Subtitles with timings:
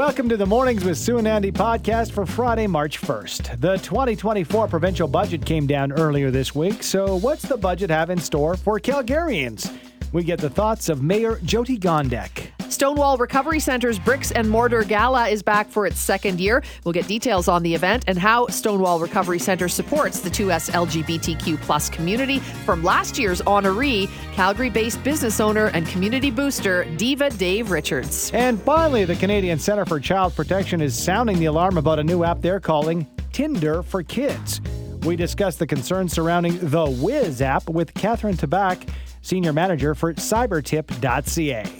[0.00, 3.60] Welcome to the Mornings with Sue and Andy podcast for Friday, March 1st.
[3.60, 8.16] The 2024 provincial budget came down earlier this week, so what's the budget have in
[8.16, 9.70] store for Calgarians?
[10.12, 12.59] We get the thoughts of Mayor Jyoti Gondek.
[12.70, 16.62] Stonewall Recovery Center's Bricks and Mortar Gala is back for its second year.
[16.84, 21.60] We'll get details on the event and how Stonewall Recovery Center supports the 2S LGBTQ
[21.62, 28.30] plus community from last year's honoree, Calgary-based business owner and community booster Deva Dave Richards.
[28.32, 32.22] And finally, the Canadian Center for Child Protection is sounding the alarm about a new
[32.22, 34.60] app they're calling Tinder for Kids.
[35.02, 38.88] We discuss the concerns surrounding the Wizz app with Catherine Tabak,
[39.22, 41.79] Senior Manager for cybertip.ca.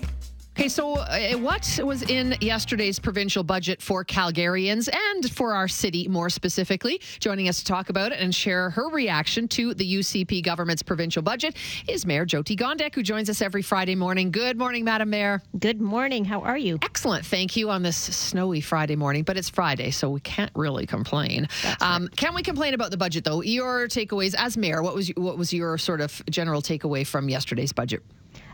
[0.60, 6.06] Okay, so uh, what was in yesterday's provincial budget for Calgarians and for our city
[6.06, 7.00] more specifically?
[7.18, 11.22] Joining us to talk about it and share her reaction to the UCP government's provincial
[11.22, 11.56] budget
[11.88, 14.30] is Mayor Jyoti Gondek, who joins us every Friday morning.
[14.30, 15.40] Good morning, Madam Mayor.
[15.58, 16.26] Good morning.
[16.26, 16.78] How are you?
[16.82, 17.24] Excellent.
[17.24, 21.48] Thank you on this snowy Friday morning, but it's Friday, so we can't really complain.
[21.80, 22.08] Um.
[22.18, 23.40] Can we complain about the budget, though?
[23.40, 27.72] Your takeaways as mayor, what was, what was your sort of general takeaway from yesterday's
[27.72, 28.02] budget?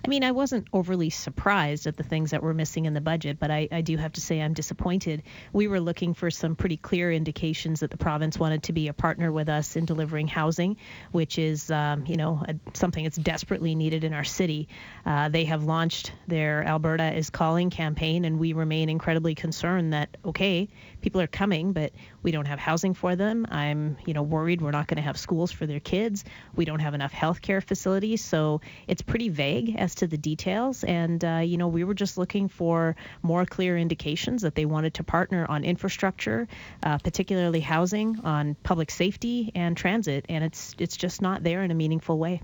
[0.06, 3.40] I mean, I wasn't overly surprised at the things that were missing in the budget,
[3.40, 5.24] but I, I, do have to say I'm disappointed.
[5.52, 8.92] We were looking for some pretty clear indications that the province wanted to be a
[8.92, 10.76] partner with us in delivering housing,
[11.10, 12.40] which is, um, you know,
[12.72, 14.68] something that's desperately needed in our city.
[15.04, 20.16] Uh, they have launched their Alberta is Calling campaign, and we remain incredibly concerned that,
[20.24, 20.68] okay,
[21.00, 23.44] people are coming, but we don't have housing for them.
[23.50, 26.22] I'm, you know, worried we're not going to have schools for their kids.
[26.54, 28.22] We don't have enough healthcare facilities.
[28.22, 30.84] So it's pretty vague as to the details.
[30.84, 34.94] And, uh, you know, we were just looking for more clear indications that they wanted
[34.94, 36.48] to partner on infrastructure,
[36.82, 40.26] uh, particularly housing, on public safety and transit.
[40.28, 42.42] And it's, it's just not there in a meaningful way.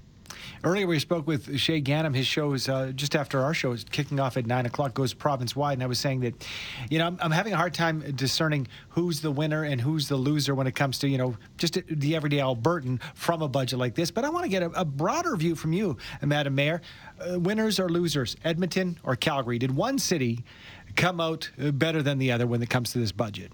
[0.64, 2.14] Earlier, we spoke with Shaye Ganam.
[2.14, 4.94] His show is uh, just after our show is kicking off at nine o'clock.
[4.94, 6.46] Goes province wide, and I was saying that,
[6.90, 10.16] you know, I'm, I'm, having a hard time discerning who's the winner and who's the
[10.16, 13.94] loser when it comes to you know just the everyday Albertan from a budget like
[13.94, 14.10] this.
[14.10, 16.82] But I want to get a, a broader view from you, Madam Mayor.
[17.20, 19.58] Uh, winners or losers, Edmonton or Calgary?
[19.58, 20.44] Did one city
[20.96, 23.52] come out uh, better than the other when it comes to this budget?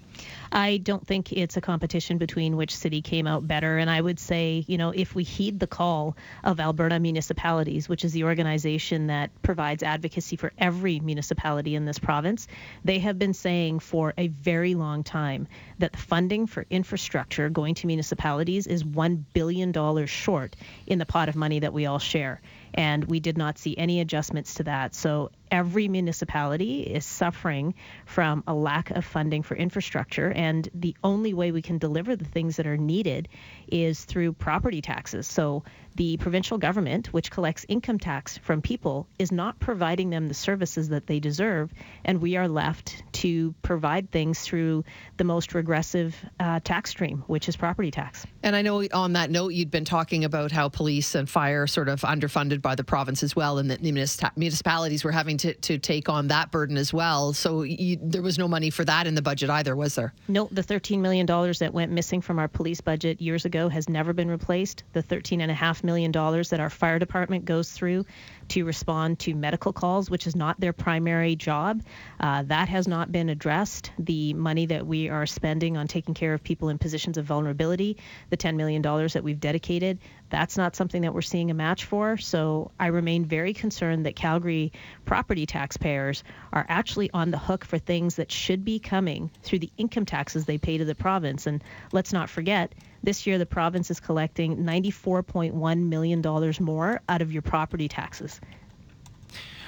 [0.51, 3.79] I don't think it's a competition between which city came out better.
[3.79, 8.05] And I would say, you know, if we heed the call of Alberta Municipalities, which
[8.05, 12.49] is the organization that provides advocacy for every municipality in this province,
[12.85, 15.47] they have been saying for a very long time
[15.79, 20.57] that the funding for infrastructure going to municipalities is $1 billion short
[20.87, 22.41] in the pot of money that we all share
[22.75, 24.95] and we did not see any adjustments to that.
[24.95, 27.75] So every municipality is suffering
[28.07, 32.25] from a lack of funding for infrastructure, and the only way we can deliver the
[32.25, 33.29] things that are needed
[33.69, 35.27] is through property taxes.
[35.27, 35.65] So
[35.97, 40.91] the provincial government, which collects income tax from people, is not providing them the services
[40.91, 41.73] that they deserve,
[42.05, 44.85] and we are left to provide things through
[45.17, 48.27] the most regressive uh, tax stream, which is property tax.
[48.43, 51.89] And I know on that note, you'd been talking about how police and fire sort
[51.89, 53.93] of underfunded by the province as well, and that the
[54.37, 57.33] municipalities were having to, to take on that burden as well.
[57.33, 60.13] So you, there was no money for that in the budget either, was there?
[60.29, 64.13] No, the $13 million that went missing from our police budget years ago has never
[64.13, 64.85] been replaced.
[64.93, 68.05] The $13.5 million that our fire department goes through
[68.49, 71.83] to respond to medical calls, which is not their primary job.
[72.21, 73.93] Uh, that has not been addressed.
[73.99, 77.99] The money that we are spending on taking care of people in positions of vulnerability,
[78.31, 79.99] the $10 million that we've dedicated,
[80.31, 82.17] that's not something that we're seeing a match for.
[82.17, 84.73] So I remain very concerned that Calgary
[85.05, 89.71] property taxpayers are actually on the hook for things that should be coming through the
[89.79, 91.47] income taxes they pay to the province.
[91.47, 97.33] And let's not forget, this year, the province is collecting $94.1 million more out of
[97.33, 98.41] your property taxes.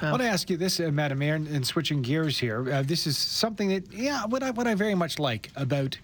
[0.02, 2.72] I want to ask you this, uh, Madam Mayor, and, and switching gears here.
[2.72, 5.98] Uh, this is something that, yeah, what I, what I very much like about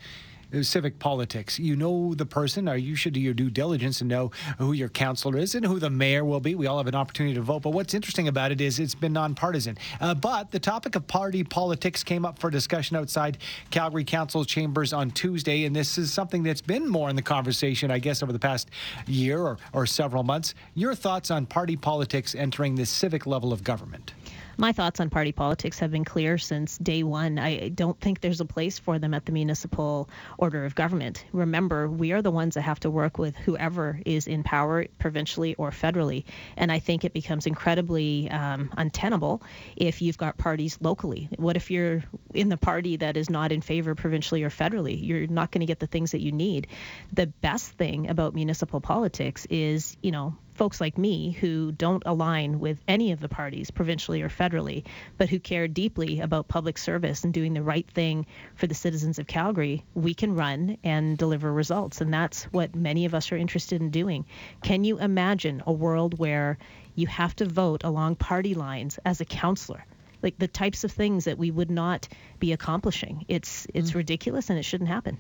[0.62, 1.58] civic politics.
[1.58, 4.88] You know the person, or you should do your due diligence and know who your
[4.88, 6.54] councillor is and who the mayor will be.
[6.54, 7.62] We all have an opportunity to vote.
[7.62, 9.78] But what's interesting about it is it's been nonpartisan.
[10.00, 13.38] Uh, but the topic of party politics came up for discussion outside
[13.70, 17.90] Calgary Council chambers on Tuesday, and this is something that's been more in the conversation,
[17.90, 18.70] I guess, over the past
[19.06, 20.54] year or, or several months.
[20.74, 24.12] Your thoughts on party politics entering the civic level of government?
[24.56, 27.38] My thoughts on party politics have been clear since day one.
[27.38, 30.08] I don't think there's a place for them at the municipal
[30.38, 31.24] order of government.
[31.32, 35.54] Remember, we are the ones that have to work with whoever is in power, provincially
[35.54, 36.24] or federally.
[36.56, 39.42] And I think it becomes incredibly um, untenable
[39.76, 41.28] if you've got parties locally.
[41.36, 44.98] What if you're in the party that is not in favor provincially or federally?
[45.00, 46.68] You're not going to get the things that you need.
[47.12, 52.58] The best thing about municipal politics is, you know, folks like me who don't align
[52.58, 54.84] with any of the parties, provincially or federally,
[55.18, 59.18] but who care deeply about public service and doing the right thing for the citizens
[59.18, 62.00] of Calgary, we can run and deliver results.
[62.00, 64.24] And that's what many of us are interested in doing.
[64.62, 66.58] Can you imagine a world where
[66.94, 69.84] you have to vote along party lines as a councillor?
[70.26, 72.08] Like the types of things that we would not
[72.40, 73.24] be accomplishing.
[73.28, 73.94] It's it's mm.
[73.94, 75.18] ridiculous and it shouldn't happen.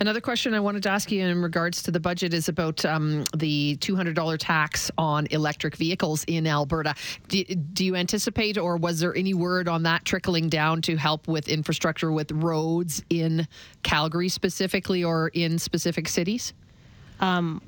[0.00, 3.26] Another question I wanted to ask you in regards to the budget is about um,
[3.36, 6.94] the $200 tax on electric vehicles in Alberta.
[7.28, 11.28] Do, do, you anticipate, or was there any word on that trickling down to help
[11.28, 13.46] with infrastructure with roads in
[13.82, 16.54] Calgary specifically or in specific cities?
[17.20, 17.60] Um,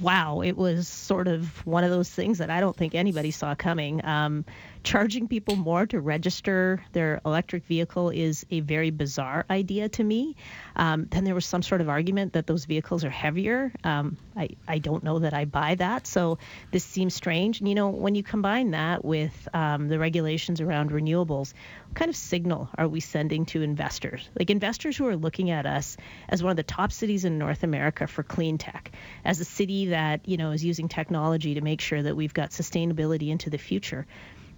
[0.00, 3.54] wow, it was sort of one of those things that I don't think anybody saw
[3.54, 4.04] coming.
[4.04, 4.44] Um,
[4.84, 10.36] charging people more to register their electric vehicle is a very bizarre idea to me.
[10.76, 13.72] Um, then there was some sort of argument that those vehicles are heavier.
[13.82, 16.06] Um, I, I don't know that I buy that.
[16.06, 16.38] So
[16.70, 17.60] this seems strange.
[17.60, 21.54] And, you know, when you combine that with um, the regulations around renewables,
[21.88, 24.28] what kind of signal are we sending to investors?
[24.38, 25.96] Like investors who are looking at us
[26.28, 28.92] as one of the top cities in North America for clean tech,
[29.24, 32.50] as a city that, you know, is using technology to make sure that we've got
[32.50, 34.06] sustainability into the future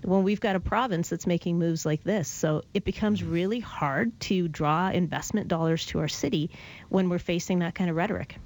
[0.07, 2.29] when we've got a province that's making moves like this.
[2.29, 3.33] So it becomes mm-hmm.
[3.33, 6.51] really hard to draw investment dollars to our city
[6.89, 8.37] when we're facing that kind of rhetoric.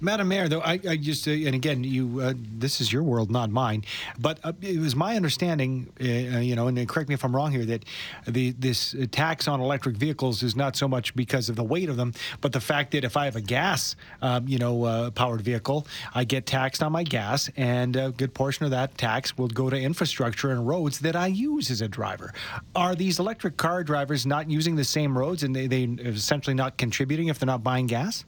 [0.00, 3.30] Madam Mayor, though, I, I just, uh, and again, you, uh, this is your world,
[3.30, 3.84] not mine,
[4.18, 7.34] but uh, it was my understanding, uh, uh, you know, and correct me if I'm
[7.34, 7.84] wrong here, that
[8.26, 11.96] the this tax on electric vehicles is not so much because of the weight of
[11.96, 15.40] them, but the fact that if I have a gas, um, you know, uh, powered
[15.40, 19.48] vehicle, I get taxed on my gas, and a good portion of that tax will
[19.48, 22.32] go to infrastructure and roads that I use as a driver.
[22.74, 26.76] Are these electric car drivers not using the same roads, and they, they essentially not
[26.76, 28.24] contributing if they're not buying gas?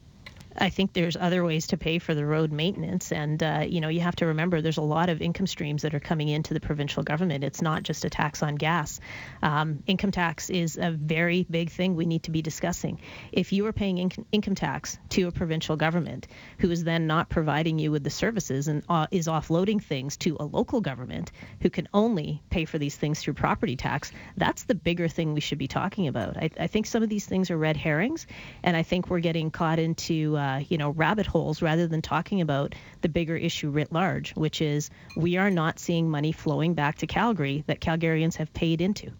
[0.57, 3.87] I think there's other ways to pay for the road maintenance, and uh, you know
[3.87, 6.59] you have to remember there's a lot of income streams that are coming into the
[6.59, 7.43] provincial government.
[7.43, 8.99] It's not just a tax on gas.
[9.41, 12.99] Um, income tax is a very big thing we need to be discussing.
[13.31, 16.27] If you are paying in- income tax to a provincial government
[16.59, 20.37] who is then not providing you with the services and uh, is offloading things to
[20.39, 21.31] a local government
[21.61, 25.41] who can only pay for these things through property tax, that's the bigger thing we
[25.41, 26.35] should be talking about.
[26.37, 28.27] I, I think some of these things are red herrings,
[28.63, 32.41] and I think we're getting caught into uh, you know rabbit holes rather than talking
[32.41, 36.97] about the bigger issue writ large, which is we are not seeing money flowing back
[36.99, 39.11] to Calgary that Calgarians have paid into.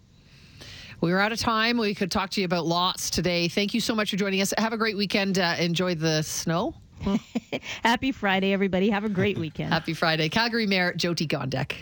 [1.00, 1.78] We are out of time.
[1.78, 3.48] We could talk to you about lots today.
[3.48, 4.54] Thank you so much for joining us.
[4.56, 5.36] Have a great weekend.
[5.38, 6.74] Uh, enjoy the snow.
[7.82, 8.90] Happy Friday, everybody.
[8.90, 9.72] Have a great weekend.
[9.72, 10.28] Happy Friday.
[10.28, 11.72] Calgary Mayor Jyoti Gondek.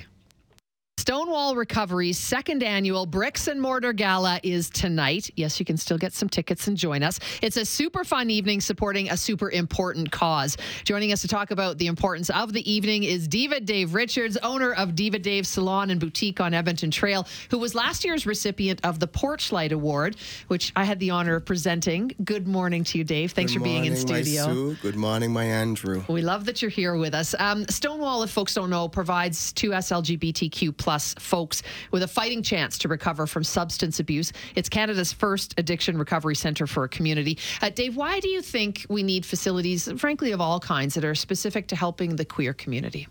[1.01, 5.31] Stonewall Recovery's second annual Bricks and Mortar Gala is tonight.
[5.35, 7.19] Yes, you can still get some tickets and join us.
[7.41, 10.59] It's a super fun evening supporting a super important cause.
[10.85, 14.75] Joining us to talk about the importance of the evening is Deva Dave Richards, owner
[14.75, 19.01] of Deva Dave Salon and Boutique on Edmonton Trail, who was last year's recipient of
[19.01, 20.17] the Porchlight Award,
[20.49, 22.15] which I had the honor of presenting.
[22.23, 23.33] Good morning to you, Dave.
[23.33, 24.47] Thanks Good for being morning, in studio.
[24.49, 24.77] My Sue.
[24.83, 26.05] Good morning, my Andrew.
[26.11, 27.35] We love that you're here with us.
[27.39, 32.79] Um, Stonewall, if folks don't know, provides 2S LGBTQ plus folks with a fighting chance
[32.79, 34.33] to recover from substance abuse.
[34.55, 37.39] It's Canada's first addiction recovery centre for a community.
[37.63, 41.15] Uh, Dave, why do you think we need facilities, frankly, of all kinds that are
[41.15, 43.07] specific to helping the queer community?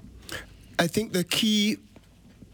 [0.78, 1.78] I think the key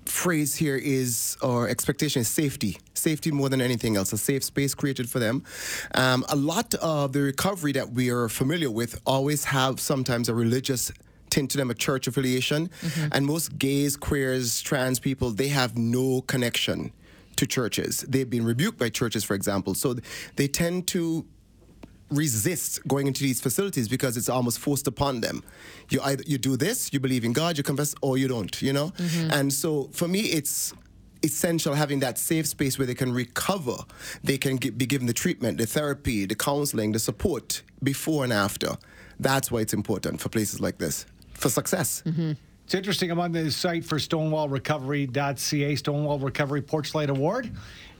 [0.05, 4.75] phrase here is or expectation is safety safety more than anything else a safe space
[4.75, 5.43] created for them
[5.95, 10.33] um, a lot of the recovery that we are familiar with always have sometimes a
[10.33, 10.91] religious
[11.29, 12.69] tint to them, a church affiliation.
[12.81, 13.07] Mm-hmm.
[13.11, 16.91] And most gays, queers, trans people, they have no connection
[17.35, 18.05] to churches.
[18.07, 19.75] They've been rebuked by churches, for example.
[19.75, 19.95] So
[20.35, 21.25] they tend to
[22.11, 25.43] resist going into these facilities because it's almost forced upon them.
[25.89, 28.61] You either you do this, you believe in God, you confess, or you don't.
[28.61, 28.89] You know.
[28.91, 29.31] Mm-hmm.
[29.31, 30.73] And so for me, it's
[31.23, 33.77] essential having that safe space where they can recover.
[34.23, 38.31] They can get, be given the treatment, the therapy, the counseling, the support before and
[38.31, 38.77] after.
[39.19, 42.03] That's why it's important for places like this for success.
[42.05, 42.33] Mm-hmm.
[42.65, 43.11] It's interesting.
[43.11, 47.51] I'm on the site for stonewallrecovery.ca, Stonewall Recovery Porchlight Award.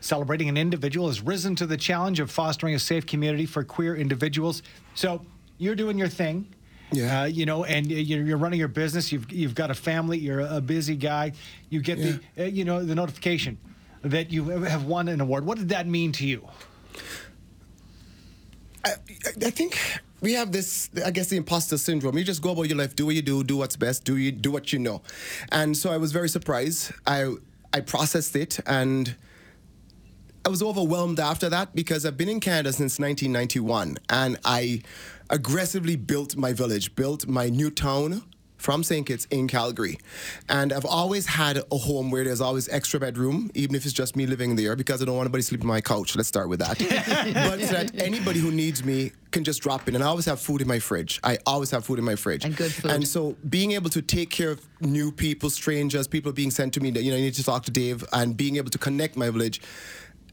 [0.01, 3.95] Celebrating an individual has risen to the challenge of fostering a safe community for queer
[3.95, 4.63] individuals.
[4.95, 5.23] So
[5.59, 6.47] you're doing your thing.
[6.91, 7.21] Yeah.
[7.21, 9.11] Uh, you know, and you're, running your business.
[9.11, 10.17] You've you've got a family.
[10.17, 11.33] You're a busy guy.
[11.69, 12.17] You get yeah.
[12.35, 13.57] the uh, you know the notification
[14.01, 15.45] that you have won an award.
[15.45, 16.47] What did that mean to you?
[18.85, 18.93] I,
[19.43, 19.79] I think
[20.25, 22.17] we have this, I guess, the imposter syndrome.
[22.17, 24.31] You just go about your life, do what you do, do what's best, do you
[24.31, 25.03] do what you know.
[25.51, 26.91] And so I was very surprised.
[27.05, 27.35] I
[27.71, 29.15] I processed it and
[30.43, 34.81] I was overwhelmed after that because I've been in Canada since 1991 and I
[35.29, 38.23] aggressively built my village, built my new town
[38.65, 39.05] from St.
[39.05, 39.99] Kitts in Calgary.
[40.49, 44.15] And I've always had a home where there's always extra bedroom, even if it's just
[44.15, 46.15] me living there, because I don't want anybody sleeping on my couch.
[46.15, 46.79] Let's start with that.
[46.79, 49.93] but that anybody who needs me can just drop in.
[49.93, 51.19] And I always have food in my fridge.
[51.23, 52.43] I always have food in my fridge.
[52.43, 52.89] And good food.
[52.89, 56.79] And so being able to take care of new people, strangers, people being sent to
[56.79, 59.15] me that, you know, you need to talk to Dave, and being able to connect
[59.15, 59.61] my village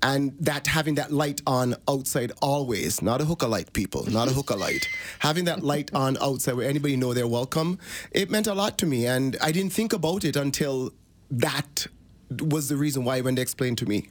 [0.02, 4.32] and that having that light on outside always not a hookah light people not a
[4.32, 4.88] hookah light
[5.20, 7.78] having that light on outside where anybody know they're welcome
[8.10, 10.90] it meant a lot to me and i didn't think about it until
[11.30, 11.86] that
[12.40, 14.08] was the reason why when they explained to me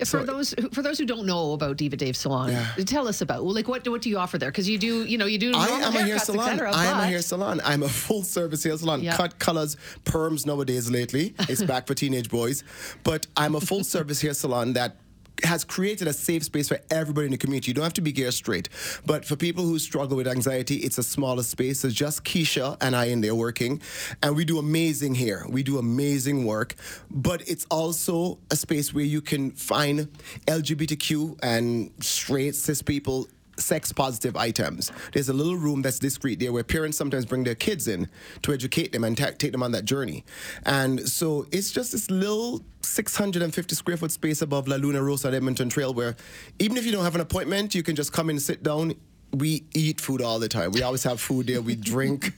[0.00, 2.66] For So- those who- for those who don't know about Deva Dave Salon, Yeah.
[2.84, 4.50] tell us about well, like what what do you offer there?
[4.50, 6.48] Because you do you know you do I am a hair salon.
[6.50, 6.72] etc.
[6.74, 7.60] I am a hair salon.
[7.64, 9.04] I'm a full service hair salon.
[9.04, 9.16] Yeah.
[9.16, 11.26] Cut colors, perms nowadays lately.
[11.48, 12.64] It's back for teenage boys.
[13.04, 14.96] But I'm a full service hair salon that
[15.42, 17.70] has created a safe space for everybody in the community.
[17.70, 18.68] You don't have to be gear straight.
[19.04, 21.84] But for people who struggle with anxiety, it's a smaller space.
[21.84, 23.82] It's just Keisha and I in there working.
[24.22, 25.44] And we do amazing here.
[25.48, 26.74] We do amazing work.
[27.10, 30.08] But it's also a space where you can find
[30.46, 33.26] LGBTQ and straight cis people
[33.56, 34.92] sex positive items.
[35.12, 38.08] There's a little room that's discreet there where parents sometimes bring their kids in
[38.42, 40.24] to educate them and ta- take them on that journey.
[40.64, 45.34] And so it's just this little 650 square foot space above La Luna Rosa at
[45.34, 46.16] Edmonton Trail where
[46.58, 48.94] even if you don't have an appointment, you can just come in and sit down.
[49.34, 50.70] We eat food all the time.
[50.72, 51.60] We always have food there.
[51.60, 52.32] We drink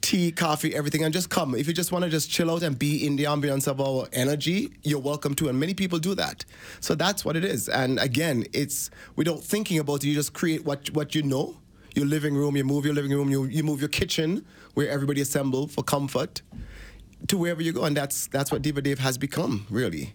[0.00, 1.54] tea, coffee, everything, and just come.
[1.54, 4.08] If you just want to just chill out and be in the ambience of our
[4.12, 5.48] energy, you're welcome to.
[5.48, 6.44] And many people do that.
[6.80, 7.68] So that's what it is.
[7.68, 11.58] And again, it's without thinking about it, you just create what what you know.
[11.94, 15.22] Your living room, you move your living room, you, you move your kitchen where everybody
[15.22, 16.42] assemble for comfort
[17.28, 17.84] to wherever you go.
[17.84, 20.14] And that's that's what Deva Dave has become, really.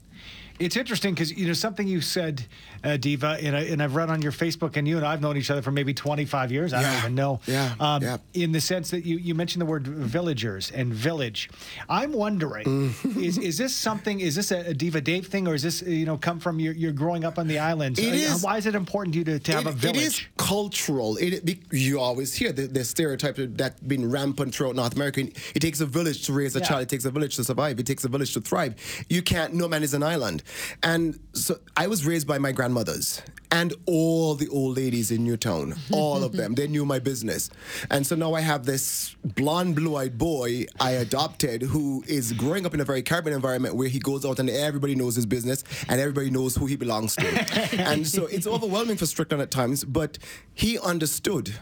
[0.62, 2.46] It's interesting because you know something you said,
[2.84, 5.38] uh, Deva, and, I, and I've read on your Facebook, and you and I've known
[5.38, 6.74] each other for maybe 25 years.
[6.74, 7.40] I don't even know.
[7.48, 8.18] Yeah, Um, yeah.
[8.34, 11.50] In the sense that you, you mentioned the word villagers and village,
[11.90, 13.18] I'm wondering Mm.
[13.24, 14.20] is is this something?
[14.20, 16.74] Is this a, a Deva Dave thing, or is this you know come from your,
[16.74, 17.98] your growing up on the islands?
[18.00, 19.98] It Uh, is- Why is it important to you to, to have It- a village?
[19.98, 21.18] It is cultural.
[21.18, 25.22] It, it- you always hear the, the stereotype that's been rampant throughout North America.
[25.56, 26.66] It takes a village to raise a Yeah.
[26.66, 26.82] child.
[26.84, 27.80] It takes a village to survive.
[27.80, 28.76] It takes a village to thrive.
[29.10, 29.54] You can't.
[29.54, 30.44] No man is an island.
[30.84, 35.76] And so I was raised by my grandmothers and all the old ladies in Newtown.
[35.92, 36.56] All of them.
[36.56, 37.50] They knew my business.
[37.90, 42.74] And so now I have this blonde, blue-eyed boy I adopted who is growing up
[42.74, 46.00] in a very Caribbean environment where he goes out and everybody knows his business and
[46.00, 47.28] everybody knows who he belongs to.
[47.78, 50.18] and so it's overwhelming for Strickland at times, but
[50.54, 51.54] he understood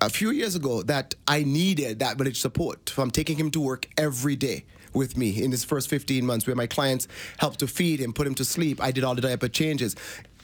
[0.00, 3.88] a few years ago that I needed that village support from taking him to work
[3.96, 4.64] every day
[4.94, 8.26] with me in his first 15 months where my clients helped to feed him, put
[8.26, 8.82] him to sleep.
[8.82, 9.96] I did all the diaper changes.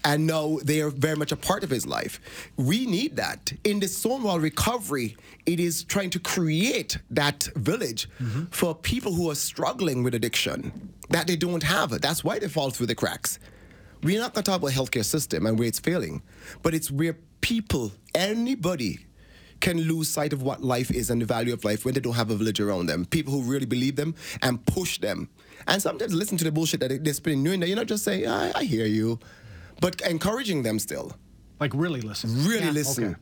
[0.06, 2.20] And now they are very much a part of his life.
[2.56, 3.54] We need that.
[3.64, 8.44] In the Stonewall recovery, it is trying to create that village mm-hmm.
[8.50, 12.02] for people who are struggling with addiction that they don't have it.
[12.02, 13.38] That's why they fall through the cracks.
[14.02, 16.22] We're not to talk about healthcare system and where it's failing,
[16.62, 19.06] but it's where people, anybody,
[19.64, 22.12] can lose sight of what life is and the value of life when they don't
[22.14, 23.06] have a village around them.
[23.06, 25.28] People who really believe them and push them.
[25.66, 28.04] And sometimes listen to the bullshit that they- they're spinning, knowing that you're not just
[28.04, 29.18] saying, I, I hear you,
[29.80, 31.16] but encouraging them still.
[31.60, 32.28] like really listen.
[32.44, 32.72] Really Yeah.
[32.72, 33.04] listen.
[33.04, 33.14] Okay.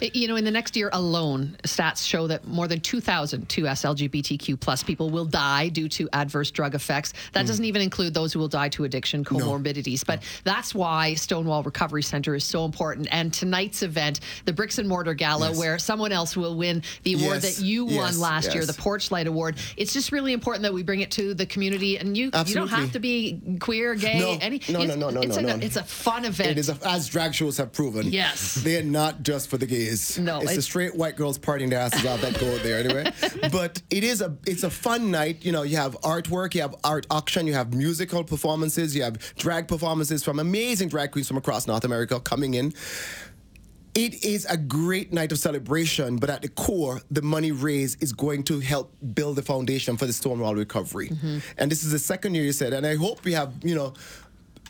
[0.00, 4.60] You know, in the next year alone, stats show that more than 2,000 2S LGBTQ
[4.60, 7.12] plus people will die due to adverse drug effects.
[7.32, 7.46] That hmm.
[7.48, 10.04] doesn't even include those who will die to addiction comorbidities.
[10.04, 13.08] But that's why Stonewall Recovery Center is so important.
[13.10, 15.58] And tonight's event, the Bricks and Mortar Gala, Yes.
[15.58, 17.56] where someone else will win the award Yes.
[17.56, 18.18] that you won Yes.
[18.18, 19.56] last year, the Porch Light Award.
[19.76, 21.98] It's just really important that we bring it to the community.
[21.98, 24.60] And you, you don't have to be queer, gay, No, any.
[24.68, 25.62] no, no, no, no, it's no, like no.
[25.62, 26.50] A, it's a fun event.
[26.50, 28.08] It is, a, as drag shows have proven.
[28.08, 28.54] Yes.
[28.54, 30.18] They're not just for the gays.
[30.18, 33.12] No, It's the straight white girls partying their asses off that go there anyway.
[33.52, 35.44] But it is a it's a fun night.
[35.44, 39.18] You know, you have artwork, you have art auction, you have musical performances, you have
[39.36, 42.72] drag performances from amazing drag queens from across North America coming in.
[43.96, 48.12] It is a great night of celebration, but at the core, the money raised is
[48.12, 51.08] going to help build the foundation for the Stonewall recovery.
[51.08, 51.38] Mm-hmm.
[51.56, 53.94] And this is the second year you said, and I hope we have, you know,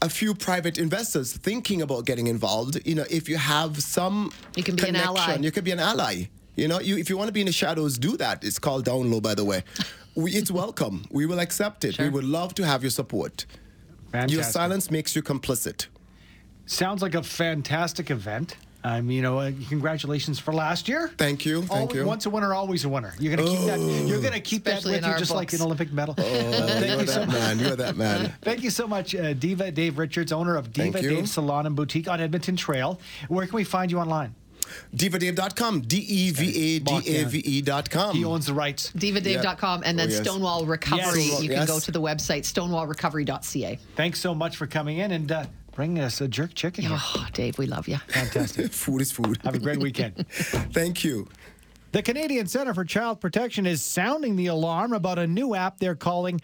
[0.03, 2.81] a few private investors thinking about getting involved.
[2.87, 5.37] You know, if you have some You can be an ally.
[5.37, 6.29] you could be an ally.
[6.55, 8.45] You know, you if you want to be in the shadows, do that.
[8.45, 9.63] It's called down low, by the way.
[10.19, 11.05] We, it's welcome.
[11.11, 11.99] We will accept it.
[11.99, 13.45] We would love to have your support.
[14.29, 15.89] Your silence makes you complicit.
[16.65, 18.57] Sounds like a fantastic event.
[18.87, 21.11] Um, you know, uh, congratulations for last year.
[21.19, 21.63] Thank you.
[21.63, 22.07] Thank Always, you.
[22.07, 23.15] Once a winner, always a winner.
[23.19, 23.81] You're gonna keep that.
[23.81, 26.15] You're gonna keep Especially that with you, our just like an Olympic medal.
[26.17, 27.37] Oh, thank you're you so that much.
[27.37, 27.59] man.
[27.59, 28.33] You're that man.
[28.43, 32.07] Thank you so much, uh, Deva Dave Richards, owner of Deva Dave Salon and Boutique
[32.07, 33.01] on Edmonton Trail.
[33.27, 34.35] Where can we find you online?
[34.95, 35.81] Devadave.com.
[35.83, 38.17] D E V A D A V E.com.
[38.17, 38.93] He owns the rights.
[38.93, 40.21] devadave.com and then Oh, yes.
[40.23, 41.23] Stonewall Recovery.
[41.25, 41.43] Yes.
[41.43, 41.69] You can Yes.
[41.69, 43.79] go to the website stonewallrecovery.ca.
[43.97, 46.85] Thanks so much for coming in and uh, bringing us a jerk chicken.
[46.85, 46.97] here.
[46.99, 47.99] Oh, Dave, we love you.
[48.09, 48.73] Fantastic.
[48.73, 49.39] Food is food.
[49.45, 50.27] Have a great weekend.
[50.31, 51.29] Thank you.
[51.93, 55.95] The Canadian Centre for Child Protection is sounding the alarm about a new app they're
[55.95, 56.41] calling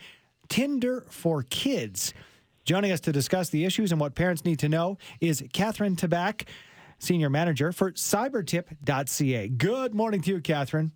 [0.51, 2.13] Tinder for Kids.
[2.67, 6.47] Joining us to discuss the issues and what parents need to know is Catherine Tabak,
[6.99, 9.49] Senior Manager for cybertip.ca.
[9.49, 10.93] Good morning to you, Catherine.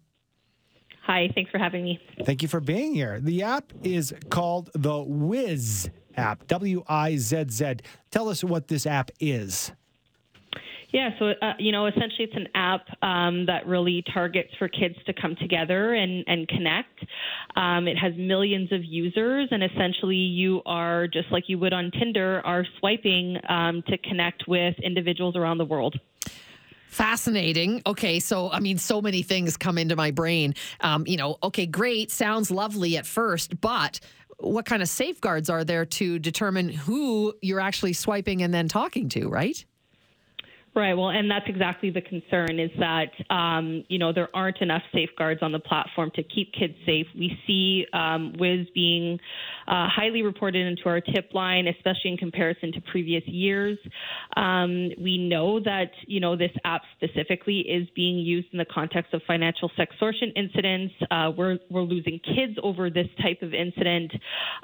[1.04, 2.00] Hi, thanks for having me.
[2.24, 3.18] Thank you for being here.
[3.18, 7.76] The app is called the Wizz app, W I Z Z.
[8.10, 9.72] Tell us what this app is.
[10.90, 14.94] Yeah, so uh, you know, essentially, it's an app um, that really targets for kids
[15.06, 17.04] to come together and and connect.
[17.56, 21.90] Um, it has millions of users, and essentially, you are just like you would on
[21.90, 25.98] Tinder, are swiping um, to connect with individuals around the world.
[26.88, 27.82] Fascinating.
[27.84, 30.54] Okay, so I mean, so many things come into my brain.
[30.80, 34.00] Um, you know, okay, great, sounds lovely at first, but
[34.38, 39.08] what kind of safeguards are there to determine who you're actually swiping and then talking
[39.10, 39.64] to, right?
[40.74, 40.92] Right.
[40.92, 45.42] Well, and that's exactly the concern is that, um, you know, there aren't enough safeguards
[45.42, 47.06] on the platform to keep kids safe.
[47.14, 49.18] We see um, Wizz being
[49.68, 53.78] uh, highly reported into our tip line, especially in comparison to previous years.
[54.36, 59.12] Um, we know that, you know, this app specifically is being used in the context
[59.14, 60.94] of financial sextortion incidents.
[61.10, 64.12] Uh, we're, we're losing kids over this type of incident.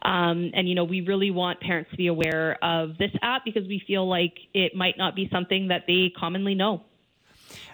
[0.03, 3.67] Um, and, you know, we really want parents to be aware of this app because
[3.67, 6.83] we feel like it might not be something that they commonly know.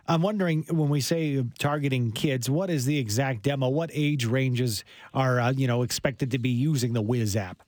[0.06, 3.68] I'm wondering when we say targeting kids, what is the exact demo?
[3.68, 7.62] What age ranges are uh, you know expected to be using the Wizz app?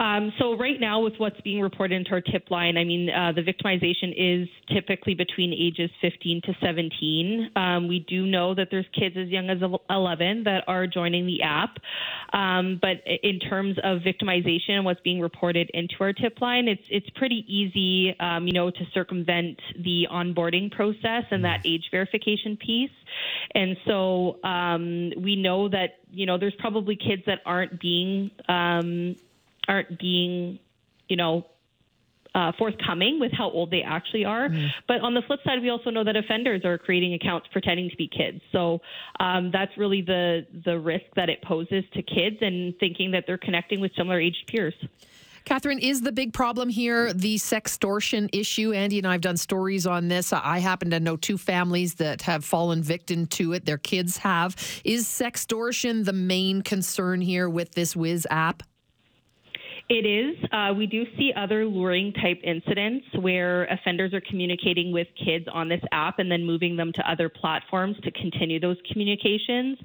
[0.00, 3.32] Um, so right now, with what's being reported into our tip line, I mean, uh,
[3.32, 7.50] the victimization is typically between ages 15 to 17.
[7.54, 9.58] Um, we do know that there's kids as young as
[9.90, 11.76] 11 that are joining the app,
[12.32, 16.82] um, but in terms of victimization and what's being reported into our tip line, it's
[16.88, 22.56] it's pretty easy, um, you know, to circumvent the onboarding process and that age verification
[22.56, 22.90] piece.
[23.54, 29.16] And so um, we know that you know there's probably kids that aren't being um,
[29.70, 30.58] aren't being,
[31.08, 31.46] you know,
[32.34, 34.48] uh, forthcoming with how old they actually are.
[34.86, 37.96] But on the flip side, we also know that offenders are creating accounts pretending to
[37.96, 38.40] be kids.
[38.52, 38.80] So
[39.18, 43.38] um, that's really the the risk that it poses to kids and thinking that they're
[43.38, 44.74] connecting with similar aged peers.
[45.44, 48.72] Catherine, is the big problem here the sextortion issue?
[48.72, 50.32] Andy and I have done stories on this.
[50.32, 53.64] I happen to know two families that have fallen victim to it.
[53.64, 54.54] Their kids have.
[54.84, 58.62] Is sextortion the main concern here with this Wizz app?
[59.90, 60.36] It is.
[60.52, 65.68] Uh, we do see other luring type incidents where offenders are communicating with kids on
[65.68, 69.78] this app and then moving them to other platforms to continue those communications.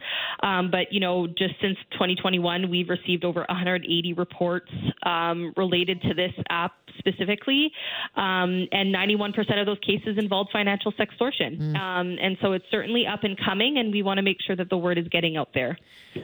[0.44, 6.14] Um, but, you know, just since 2021, we've received over 180 reports um, related to
[6.14, 7.72] this app specifically.
[8.16, 11.76] Um, and 91% of those cases involved financial sextortion.
[11.76, 14.70] Um, and so it's certainly up and coming, and we want to make sure that
[14.70, 15.78] the word is getting out there.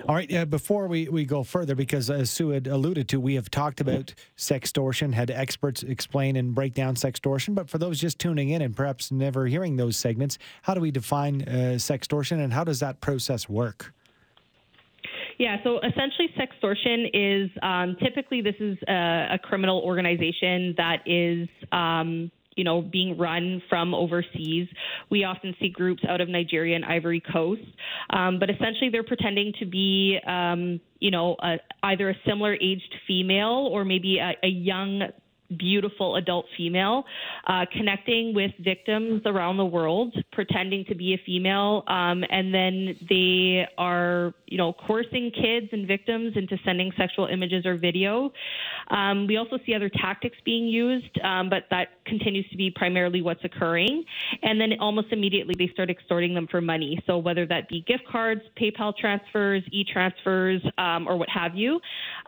[0.08, 3.36] All right, uh, before we, we go further, because as Sue had alluded to, we
[3.36, 7.55] have talked about sextortion, had experts explain and break down sextortion.
[7.55, 10.91] But for those just tuning in and perhaps never hearing those segments, how do we
[10.91, 13.93] define uh, sextortion and how does that process work?
[15.38, 21.47] Yeah, so essentially, sextortion is um, typically this is a, a criminal organization that is.
[21.71, 24.67] Um, you know, being run from overseas.
[25.09, 27.61] We often see groups out of Nigeria and Ivory Coast,
[28.09, 32.93] um, but essentially they're pretending to be, um, you know, a, either a similar aged
[33.07, 35.03] female or maybe a, a young
[35.57, 37.03] beautiful adult female,
[37.47, 42.95] uh, connecting with victims around the world, pretending to be a female, um, and then
[43.09, 48.33] they are, you know, coercing kids and victims into sending sexual images or video.
[48.89, 53.21] Um, we also see other tactics being used, um, but that continues to be primarily
[53.21, 54.03] what's occurring.
[54.43, 57.01] And then almost immediately they start extorting them for money.
[57.07, 61.79] So whether that be gift cards, PayPal transfers, e-transfers, um, or what have you.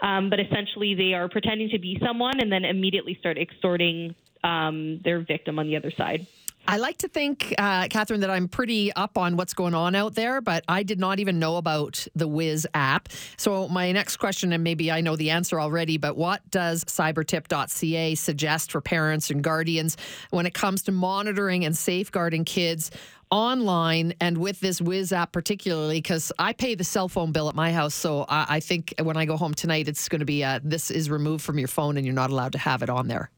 [0.02, 5.02] Um, but essentially they are pretending to be someone and then immediately start extorting um,
[5.04, 6.26] their victim on the other side.
[6.66, 10.16] I like to think, uh, Catherine, that I'm pretty up on what's going on out
[10.16, 13.10] there, but I did not even know about the Wizz app.
[13.36, 18.16] So, my next question, and maybe I know the answer already, but what does cybertip.ca
[18.16, 19.98] suggest for parents and guardians
[20.30, 22.92] when it comes to monitoring and safeguarding kids?
[23.30, 27.56] Online and with this Wizz app, particularly because I pay the cell phone bill at
[27.56, 27.96] my house.
[27.96, 30.92] So I, I think when I go home tonight, it's going to be uh, this
[30.92, 33.32] is removed from your phone and you're not allowed to have it on there.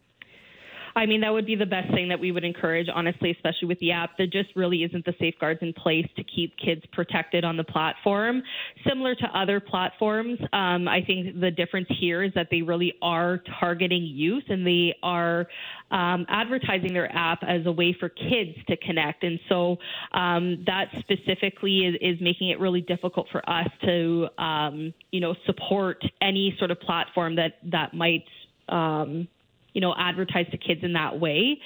[0.97, 3.79] I mean, that would be the best thing that we would encourage, honestly, especially with
[3.79, 4.11] the app.
[4.17, 8.41] There just really isn't the safeguards in place to keep kids protected on the platform.
[8.87, 13.41] Similar to other platforms, um, I think the difference here is that they really are
[13.59, 15.47] targeting youth and they are
[15.91, 19.25] um, advertising their app as a way for kids to connect.
[19.25, 19.77] And so
[20.13, 25.35] um, that specifically is, is, making it really difficult for us to, um, you know,
[25.45, 28.23] support any sort of platform that that might
[28.69, 29.27] um,
[29.75, 31.59] you know advertise to kids in that way.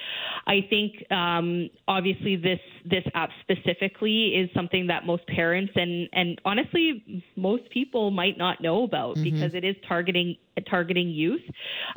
[0.48, 6.42] I think um, obviously this this app specifically is something that most parents and and
[6.44, 9.24] honestly most people might not know about mm-hmm.
[9.24, 11.42] because it is targeting targeting youth.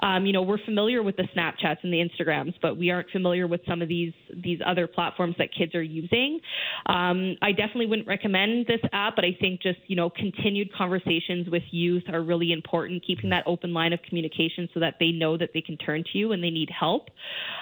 [0.02, 3.46] Um, you know, we're familiar with the Snapchats and the Instagrams, but we aren't familiar
[3.46, 6.40] with some of these these other platforms that kids are using.
[6.86, 11.48] Um, I definitely wouldn't recommend this app, but I think just you know continued conversations
[11.50, 13.04] with youth are really important.
[13.06, 16.18] Keeping that open line of communication so that they know that they can turn to
[16.18, 17.08] you when they need help.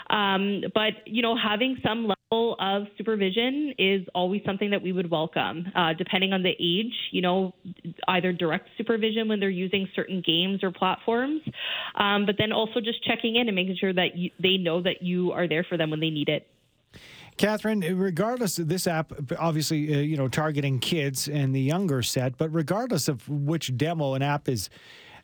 [0.08, 5.10] Um, but you know, having some level of supervision is always something that we would
[5.10, 6.94] welcome, uh, depending on the age.
[7.10, 7.54] You know,
[8.08, 11.42] either direct supervision when they're using certain games or platforms,
[11.96, 15.03] um, but then also just checking in and making sure that you, they know that
[15.03, 16.46] you are there for them when they need it.
[17.37, 22.37] Catherine, regardless of this app, obviously, uh, you know, targeting kids and the younger set,
[22.37, 24.68] but regardless of which demo an app is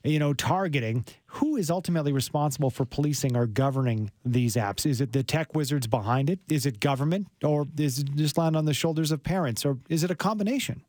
[0.04, 4.86] you know, targeting, who is ultimately responsible for policing or governing these apps?
[4.86, 6.38] Is it the tech wizards behind it?
[6.48, 7.26] Is it government?
[7.42, 9.64] Or is it just land on the shoulders of parents?
[9.64, 10.84] Or is it a combination?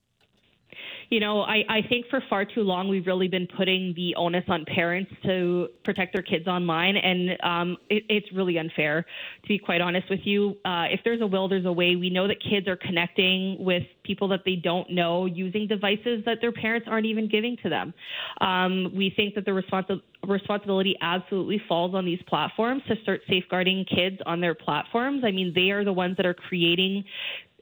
[1.10, 4.44] You know, I, I think for far too long we've really been putting the onus
[4.48, 9.06] on parents to protect their kids online, and um, it, it's really unfair,
[9.44, 10.58] to be quite honest with you.
[10.66, 11.96] Uh, if there's a will, there's a way.
[11.96, 16.40] We know that kids are connecting with people that they don't know using devices that
[16.42, 17.94] their parents aren't even giving to them.
[18.42, 23.86] Um, we think that the responsi- responsibility absolutely falls on these platforms to start safeguarding
[23.86, 25.24] kids on their platforms.
[25.26, 27.04] I mean, they are the ones that are creating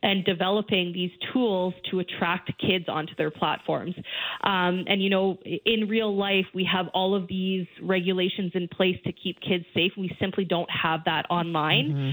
[0.06, 3.96] and developing these tools to attract kids onto their platforms.
[4.44, 8.98] Um, and, you know, in real life, we have all of these regulations in place
[9.06, 9.94] to keep kids safe.
[9.98, 11.88] We simply don't have that online.
[11.90, 12.10] Mm-hmm.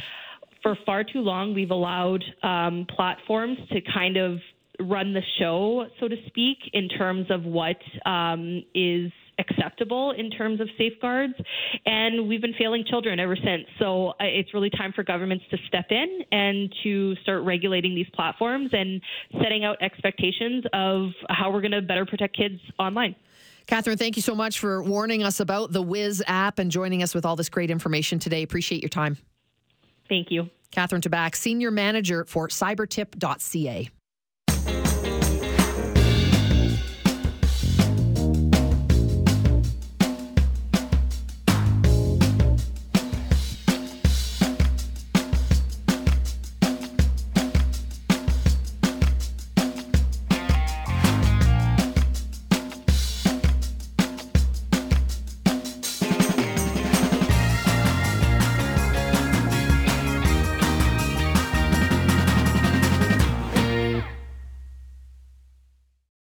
[0.62, 4.38] For far too long, we've allowed um, platforms to kind of
[4.80, 7.76] run the show, so to speak, in terms of what
[8.06, 11.34] um, is acceptable in terms of safeguards.
[11.86, 13.64] And we've been failing children ever since.
[13.78, 18.08] So uh, it's really time for governments to step in and to start regulating these
[18.14, 19.00] platforms and
[19.42, 23.14] setting out expectations of how we're going to better protect kids online.
[23.66, 27.14] Catherine, thank you so much for warning us about the Wizz app and joining us
[27.14, 28.42] with all this great information today.
[28.42, 29.18] Appreciate your time.
[30.08, 30.50] Thank you.
[30.72, 33.90] Catherine Tabak, Senior Manager for cybertip.ca.